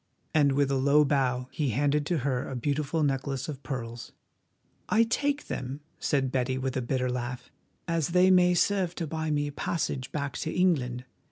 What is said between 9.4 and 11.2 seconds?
a passage back to England.